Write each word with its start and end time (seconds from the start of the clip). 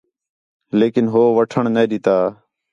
لیکن 0.79 1.05
ہو 1.13 1.23
وٹھݨ 1.37 1.63
نَے 1.75 1.83
ݙِتّا 1.89 2.17